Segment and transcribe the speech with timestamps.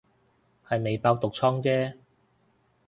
[0.67, 1.93] 係未爆毒瘡姐